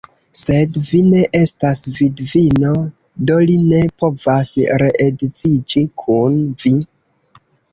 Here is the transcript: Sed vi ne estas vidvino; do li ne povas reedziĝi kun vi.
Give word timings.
Sed 0.37 0.77
vi 0.85 1.01
ne 1.09 1.19
estas 1.39 1.81
vidvino; 1.97 2.71
do 3.31 3.37
li 3.51 3.59
ne 3.67 3.83
povas 4.05 4.53
reedziĝi 4.85 5.85
kun 6.05 6.41
vi. 6.65 6.75